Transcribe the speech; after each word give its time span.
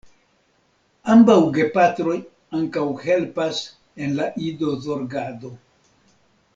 Ambaŭ 1.15 1.35
gepatroj 1.57 2.17
ankaŭ 2.61 2.87
helpas 3.05 3.61
en 4.07 4.19
la 4.21 4.31
idozorgado. 4.51 5.57